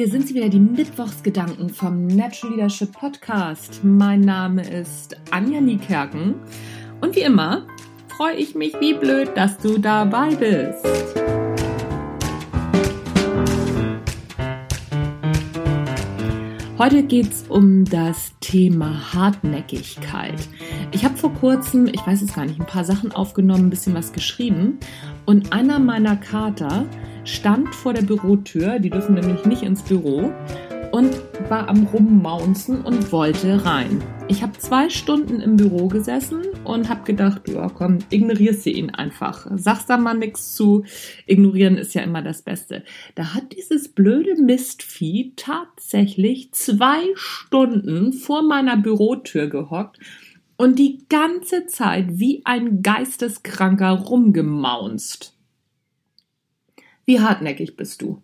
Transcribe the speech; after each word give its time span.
Hier 0.00 0.08
sind 0.08 0.26
sie 0.26 0.34
wieder, 0.34 0.48
die 0.48 0.58
Mittwochsgedanken 0.58 1.68
vom 1.68 2.06
Natural 2.06 2.54
Leadership 2.54 2.90
Podcast. 2.90 3.84
Mein 3.84 4.22
Name 4.22 4.66
ist 4.66 5.14
Anja 5.30 5.60
Niekerken 5.60 6.36
und 7.02 7.14
wie 7.16 7.20
immer 7.20 7.66
freue 8.08 8.36
ich 8.36 8.54
mich 8.54 8.72
wie 8.80 8.94
blöd, 8.94 9.28
dass 9.34 9.58
du 9.58 9.76
dabei 9.76 10.34
bist. 10.36 10.86
Heute 16.78 17.02
geht 17.02 17.30
es 17.30 17.44
um 17.50 17.84
das 17.84 18.32
Thema 18.40 19.12
Hartnäckigkeit. 19.12 20.48
Ich 20.92 21.04
habe 21.04 21.18
vor 21.18 21.34
kurzem, 21.34 21.88
ich 21.88 22.06
weiß 22.06 22.22
es 22.22 22.32
gar 22.32 22.46
nicht, 22.46 22.58
ein 22.58 22.66
paar 22.66 22.84
Sachen 22.84 23.12
aufgenommen, 23.12 23.66
ein 23.66 23.70
bisschen 23.70 23.92
was 23.92 24.14
geschrieben 24.14 24.78
und 25.26 25.52
einer 25.52 25.78
meiner 25.78 26.16
Kater 26.16 26.86
stand 27.34 27.74
vor 27.74 27.94
der 27.94 28.02
Bürotür, 28.02 28.78
die 28.78 28.90
dürfen 28.90 29.14
nämlich 29.14 29.44
nicht 29.44 29.62
ins 29.62 29.82
Büro, 29.82 30.32
und 30.92 31.10
war 31.48 31.68
am 31.68 31.84
Rummaunzen 31.84 32.82
und 32.82 33.12
wollte 33.12 33.64
rein. 33.64 34.02
Ich 34.28 34.42
habe 34.42 34.58
zwei 34.58 34.88
Stunden 34.88 35.40
im 35.40 35.56
Büro 35.56 35.88
gesessen 35.88 36.42
und 36.64 36.88
habe 36.88 37.04
gedacht, 37.04 37.48
ja 37.48 37.68
komm, 37.68 37.98
ignorierst 38.10 38.66
du 38.66 38.70
ihn 38.70 38.90
einfach. 38.90 39.46
Sagst 39.54 39.88
da 39.88 39.96
mal 39.96 40.14
nichts 40.14 40.54
zu. 40.54 40.84
Ignorieren 41.26 41.76
ist 41.76 41.94
ja 41.94 42.02
immer 42.02 42.22
das 42.22 42.42
Beste. 42.42 42.84
Da 43.14 43.34
hat 43.34 43.52
dieses 43.56 43.88
blöde 43.88 44.40
Mistvieh 44.40 45.32
tatsächlich 45.36 46.52
zwei 46.52 47.00
Stunden 47.14 48.12
vor 48.12 48.42
meiner 48.42 48.76
Bürotür 48.76 49.48
gehockt 49.48 49.98
und 50.56 50.78
die 50.78 51.04
ganze 51.08 51.66
Zeit 51.66 52.06
wie 52.18 52.42
ein 52.44 52.82
Geisteskranker 52.82 53.90
rumgemaunzt. 53.90 55.39
Wie 57.10 57.18
hartnäckig 57.18 57.76
bist 57.76 58.02
du? 58.02 58.22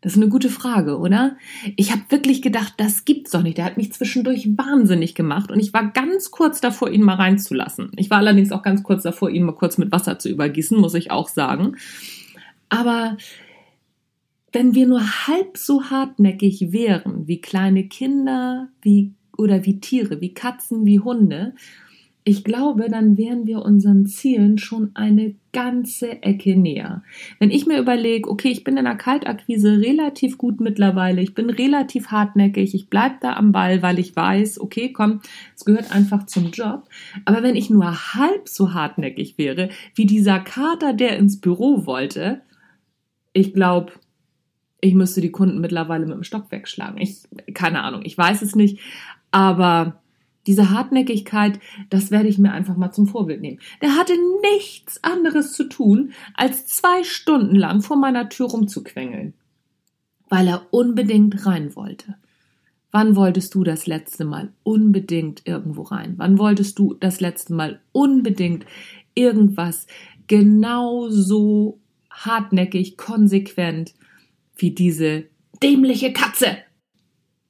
Das 0.00 0.14
ist 0.14 0.18
eine 0.20 0.30
gute 0.30 0.48
Frage, 0.48 0.98
oder? 0.98 1.36
Ich 1.76 1.92
habe 1.92 2.02
wirklich 2.08 2.42
gedacht, 2.42 2.74
das 2.76 3.04
gibt's 3.04 3.30
doch 3.30 3.42
nicht. 3.44 3.56
Der 3.56 3.64
hat 3.64 3.76
mich 3.76 3.92
zwischendurch 3.92 4.48
wahnsinnig 4.58 5.14
gemacht 5.14 5.52
und 5.52 5.60
ich 5.60 5.72
war 5.72 5.92
ganz 5.92 6.32
kurz 6.32 6.60
davor, 6.60 6.90
ihn 6.90 7.02
mal 7.02 7.14
reinzulassen. 7.14 7.92
Ich 7.94 8.10
war 8.10 8.18
allerdings 8.18 8.50
auch 8.50 8.64
ganz 8.64 8.82
kurz 8.82 9.04
davor, 9.04 9.30
ihn 9.30 9.44
mal 9.44 9.54
kurz 9.54 9.78
mit 9.78 9.92
Wasser 9.92 10.18
zu 10.18 10.28
übergießen, 10.28 10.76
muss 10.76 10.94
ich 10.94 11.12
auch 11.12 11.28
sagen. 11.28 11.76
Aber 12.68 13.16
wenn 14.50 14.74
wir 14.74 14.88
nur 14.88 15.02
halb 15.28 15.56
so 15.56 15.84
hartnäckig 15.84 16.72
wären 16.72 17.28
wie 17.28 17.40
kleine 17.40 17.86
Kinder, 17.86 18.70
wie 18.82 19.14
oder 19.38 19.64
wie 19.64 19.78
Tiere, 19.78 20.20
wie 20.20 20.34
Katzen, 20.34 20.84
wie 20.84 20.98
Hunde, 20.98 21.54
ich 22.22 22.44
glaube, 22.44 22.88
dann 22.90 23.16
wären 23.16 23.46
wir 23.46 23.62
unseren 23.62 24.04
Zielen 24.04 24.58
schon 24.58 24.90
eine 24.94 25.34
ganze 25.52 26.22
Ecke 26.22 26.54
näher. 26.54 27.02
Wenn 27.38 27.50
ich 27.50 27.66
mir 27.66 27.78
überlege, 27.78 28.28
okay, 28.28 28.50
ich 28.50 28.62
bin 28.62 28.76
in 28.76 28.84
der 28.84 28.96
Kaltakquise 28.96 29.80
relativ 29.80 30.36
gut 30.36 30.60
mittlerweile, 30.60 31.22
ich 31.22 31.34
bin 31.34 31.48
relativ 31.48 32.08
hartnäckig, 32.08 32.74
ich 32.74 32.90
bleibe 32.90 33.16
da 33.20 33.34
am 33.34 33.52
Ball, 33.52 33.82
weil 33.82 33.98
ich 33.98 34.14
weiß, 34.14 34.60
okay, 34.60 34.92
komm, 34.92 35.20
es 35.56 35.64
gehört 35.64 35.94
einfach 35.94 36.26
zum 36.26 36.50
Job. 36.50 36.88
Aber 37.24 37.42
wenn 37.42 37.56
ich 37.56 37.70
nur 37.70 38.14
halb 38.14 38.48
so 38.48 38.74
hartnäckig 38.74 39.38
wäre, 39.38 39.70
wie 39.94 40.06
dieser 40.06 40.40
Kater, 40.40 40.92
der 40.92 41.16
ins 41.16 41.40
Büro 41.40 41.86
wollte, 41.86 42.42
ich 43.32 43.54
glaube, 43.54 43.92
ich 44.82 44.94
müsste 44.94 45.22
die 45.22 45.32
Kunden 45.32 45.60
mittlerweile 45.60 46.06
mit 46.06 46.16
dem 46.16 46.24
Stock 46.24 46.50
wegschlagen. 46.50 47.00
Ich, 47.00 47.22
keine 47.54 47.82
Ahnung, 47.82 48.02
ich 48.04 48.16
weiß 48.16 48.42
es 48.42 48.54
nicht, 48.54 48.78
aber 49.30 49.99
diese 50.50 50.70
Hartnäckigkeit, 50.70 51.60
das 51.90 52.10
werde 52.10 52.28
ich 52.28 52.36
mir 52.36 52.50
einfach 52.50 52.76
mal 52.76 52.90
zum 52.90 53.06
Vorbild 53.06 53.40
nehmen. 53.40 53.60
Der 53.80 53.94
hatte 53.94 54.14
nichts 54.52 55.02
anderes 55.04 55.52
zu 55.52 55.68
tun, 55.68 56.10
als 56.34 56.66
zwei 56.66 57.04
Stunden 57.04 57.54
lang 57.54 57.82
vor 57.82 57.96
meiner 57.96 58.28
Tür 58.28 58.48
rumzuquengeln, 58.48 59.34
weil 60.28 60.48
er 60.48 60.66
unbedingt 60.72 61.46
rein 61.46 61.76
wollte. 61.76 62.16
Wann 62.90 63.14
wolltest 63.14 63.54
du 63.54 63.62
das 63.62 63.86
letzte 63.86 64.24
Mal 64.24 64.52
unbedingt 64.64 65.42
irgendwo 65.46 65.82
rein? 65.82 66.14
Wann 66.16 66.36
wolltest 66.36 66.80
du 66.80 66.94
das 66.94 67.20
letzte 67.20 67.54
Mal 67.54 67.80
unbedingt 67.92 68.66
irgendwas 69.14 69.86
genauso 70.26 71.78
hartnäckig, 72.10 72.96
konsequent 72.96 73.94
wie 74.56 74.72
diese 74.72 75.26
dämliche 75.62 76.12
Katze? 76.12 76.56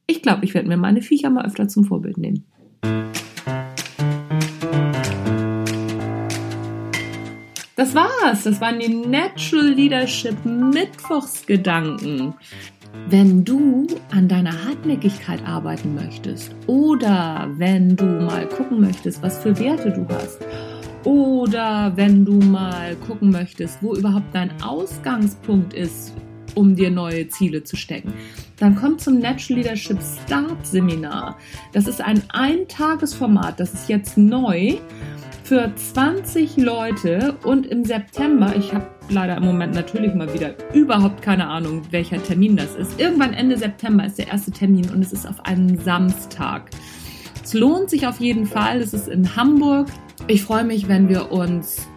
Ich 0.06 0.20
glaube, 0.20 0.44
ich 0.44 0.52
werde 0.52 0.68
mir 0.68 0.76
meine 0.76 1.00
Viecher 1.00 1.30
mal 1.30 1.46
öfter 1.46 1.66
zum 1.66 1.84
Vorbild 1.86 2.18
nehmen. 2.18 2.44
Das 7.80 7.94
war's. 7.94 8.42
Das 8.44 8.60
waren 8.60 8.78
die 8.78 8.94
Natural 8.94 9.70
Leadership 9.70 10.44
Mittwochsgedanken. 10.44 12.34
Wenn 13.08 13.42
du 13.42 13.86
an 14.10 14.28
deiner 14.28 14.52
Hartnäckigkeit 14.66 15.42
arbeiten 15.46 15.94
möchtest 15.94 16.54
oder 16.66 17.48
wenn 17.56 17.96
du 17.96 18.04
mal 18.04 18.46
gucken 18.46 18.82
möchtest, 18.82 19.22
was 19.22 19.38
für 19.38 19.58
Werte 19.58 19.92
du 19.92 20.06
hast 20.14 20.40
oder 21.04 21.92
wenn 21.96 22.26
du 22.26 22.34
mal 22.34 22.96
gucken 22.96 23.30
möchtest, 23.30 23.82
wo 23.82 23.94
überhaupt 23.94 24.34
dein 24.34 24.50
Ausgangspunkt 24.62 25.72
ist, 25.72 26.12
um 26.54 26.76
dir 26.76 26.90
neue 26.90 27.28
Ziele 27.28 27.64
zu 27.64 27.76
stecken, 27.76 28.12
dann 28.58 28.76
komm 28.76 28.98
zum 28.98 29.18
Natural 29.18 29.62
Leadership 29.62 29.98
Start 30.02 30.66
Seminar. 30.66 31.36
Das 31.72 31.86
ist 31.86 32.00
ein 32.00 32.22
Eintagesformat, 32.30 33.58
das 33.58 33.74
ist 33.74 33.88
jetzt 33.88 34.18
neu 34.18 34.78
für 35.44 35.74
20 35.74 36.58
Leute 36.58 37.36
und 37.44 37.66
im 37.66 37.84
September, 37.84 38.54
ich 38.56 38.72
habe 38.72 38.86
leider 39.08 39.36
im 39.36 39.44
Moment 39.44 39.74
natürlich 39.74 40.14
mal 40.14 40.32
wieder 40.32 40.54
überhaupt 40.72 41.22
keine 41.22 41.48
Ahnung, 41.48 41.82
welcher 41.90 42.22
Termin 42.22 42.56
das 42.56 42.76
ist. 42.76 43.00
Irgendwann 43.00 43.32
Ende 43.32 43.56
September 43.56 44.04
ist 44.06 44.18
der 44.18 44.28
erste 44.28 44.52
Termin 44.52 44.88
und 44.90 45.02
es 45.02 45.12
ist 45.12 45.26
auf 45.26 45.44
einen 45.44 45.78
Samstag. 45.80 46.70
Es 47.42 47.54
lohnt 47.54 47.90
sich 47.90 48.06
auf 48.06 48.20
jeden 48.20 48.46
Fall. 48.46 48.80
Es 48.80 48.94
ist 48.94 49.08
in 49.08 49.34
Hamburg. 49.34 49.88
Ich 50.28 50.44
freue 50.44 50.62
mich, 50.62 50.86
wenn 50.86 51.08
wir 51.08 51.32
uns 51.32 51.88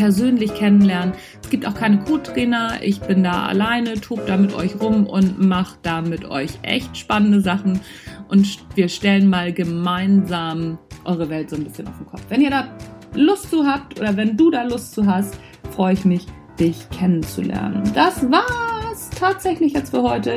persönlich 0.00 0.54
kennenlernen. 0.54 1.12
Es 1.42 1.50
gibt 1.50 1.66
auch 1.66 1.74
keine 1.74 1.98
Co-Trainer. 1.98 2.78
Ich 2.80 3.02
bin 3.02 3.22
da 3.22 3.44
alleine, 3.44 4.00
tob 4.00 4.26
da 4.26 4.38
mit 4.38 4.54
euch 4.54 4.80
rum 4.80 5.06
und 5.06 5.38
mache 5.38 5.76
da 5.82 6.00
mit 6.00 6.24
euch 6.24 6.52
echt 6.62 6.96
spannende 6.96 7.42
Sachen. 7.42 7.80
Und 8.28 8.64
wir 8.74 8.88
stellen 8.88 9.28
mal 9.28 9.52
gemeinsam 9.52 10.78
eure 11.04 11.28
Welt 11.28 11.50
so 11.50 11.56
ein 11.56 11.64
bisschen 11.64 11.86
auf 11.86 11.98
den 11.98 12.06
Kopf. 12.06 12.22
Wenn 12.30 12.40
ihr 12.40 12.48
da 12.48 12.68
Lust 13.14 13.50
zu 13.50 13.66
habt 13.66 14.00
oder 14.00 14.16
wenn 14.16 14.38
du 14.38 14.50
da 14.50 14.62
Lust 14.62 14.94
zu 14.94 15.04
hast, 15.04 15.36
freue 15.70 15.92
ich 15.92 16.06
mich, 16.06 16.24
dich 16.58 16.88
kennenzulernen. 16.88 17.82
Das 17.94 18.22
war's 18.30 19.10
tatsächlich 19.10 19.74
jetzt 19.74 19.90
für 19.90 20.02
heute. 20.02 20.36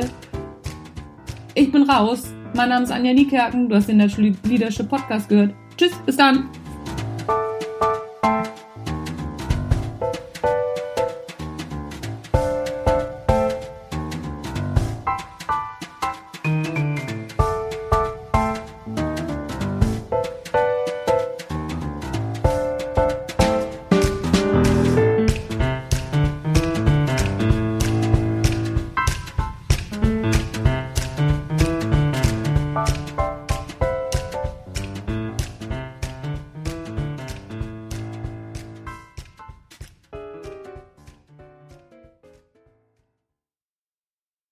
Ich 1.54 1.72
bin 1.72 1.88
raus. 1.88 2.34
Mein 2.54 2.68
Name 2.68 2.84
ist 2.84 2.90
Anja 2.90 3.14
Niekerken. 3.14 3.70
Du 3.70 3.76
hast 3.76 3.88
den 3.88 3.96
Natural 3.96 4.34
Leadership 4.42 4.90
Podcast 4.90 5.30
gehört. 5.30 5.54
Tschüss, 5.78 5.92
bis 6.04 6.18
dann. 6.18 6.50